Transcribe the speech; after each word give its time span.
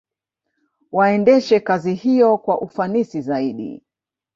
Waendeshe 0.91 1.59
kazi 1.59 1.93
hiyo 1.93 2.37
kwa 2.37 2.61
ufanisi 2.61 3.21
zaidi 3.21 3.83